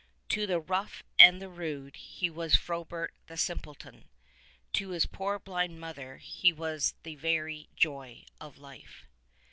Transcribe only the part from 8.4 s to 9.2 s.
life.